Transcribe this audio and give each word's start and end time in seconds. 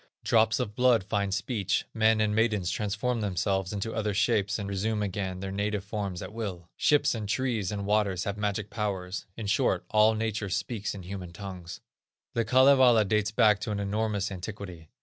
Drops 0.23 0.59
of 0.59 0.73
blood 0.73 1.03
find 1.03 1.31
speech; 1.31 1.85
men 1.93 2.21
and 2.21 2.33
maidens 2.33 2.71
transform 2.71 3.21
themselves 3.21 3.71
into 3.71 3.93
other 3.93 4.15
shapes 4.15 4.57
and 4.57 4.67
resume 4.67 5.03
again 5.03 5.41
their 5.41 5.51
native 5.51 5.83
forms 5.83 6.23
at 6.23 6.33
will; 6.33 6.71
ships, 6.75 7.13
and 7.13 7.29
trees, 7.29 7.71
and 7.71 7.85
waters, 7.85 8.23
have 8.23 8.35
magic 8.35 8.71
powers; 8.71 9.27
in 9.37 9.45
short, 9.45 9.85
all 9.91 10.15
nature 10.15 10.49
speaks 10.49 10.95
in 10.95 11.03
human 11.03 11.31
tongues. 11.31 11.81
The 12.33 12.43
Kalevala 12.43 13.05
dates 13.05 13.29
back 13.29 13.59
to 13.59 13.69
an 13.71 13.79
enormous 13.79 14.31
antiquity. 14.31 14.89